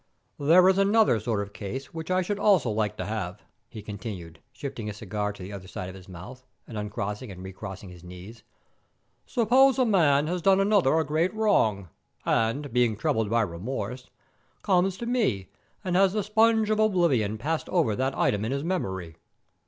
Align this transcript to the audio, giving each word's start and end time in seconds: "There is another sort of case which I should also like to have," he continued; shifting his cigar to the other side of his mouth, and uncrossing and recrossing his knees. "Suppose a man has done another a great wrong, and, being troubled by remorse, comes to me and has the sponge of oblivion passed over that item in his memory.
"There 0.39 0.67
is 0.67 0.79
another 0.79 1.19
sort 1.19 1.41
of 1.43 1.53
case 1.53 1.93
which 1.93 2.09
I 2.09 2.23
should 2.23 2.39
also 2.39 2.71
like 2.71 2.97
to 2.97 3.05
have," 3.05 3.43
he 3.69 3.83
continued; 3.83 4.39
shifting 4.51 4.87
his 4.87 4.97
cigar 4.97 5.31
to 5.31 5.43
the 5.43 5.53
other 5.53 5.67
side 5.67 5.89
of 5.89 5.93
his 5.93 6.09
mouth, 6.09 6.43
and 6.67 6.75
uncrossing 6.75 7.29
and 7.31 7.43
recrossing 7.43 7.89
his 7.91 8.03
knees. 8.03 8.41
"Suppose 9.27 9.77
a 9.77 9.85
man 9.85 10.25
has 10.25 10.41
done 10.41 10.59
another 10.59 10.97
a 10.97 11.05
great 11.05 11.31
wrong, 11.35 11.89
and, 12.25 12.73
being 12.73 12.97
troubled 12.97 13.29
by 13.29 13.43
remorse, 13.43 14.09
comes 14.63 14.97
to 14.97 15.05
me 15.05 15.49
and 15.83 15.95
has 15.95 16.13
the 16.13 16.23
sponge 16.23 16.71
of 16.71 16.79
oblivion 16.79 17.37
passed 17.37 17.69
over 17.69 17.95
that 17.95 18.17
item 18.17 18.43
in 18.43 18.51
his 18.51 18.63
memory. 18.63 19.17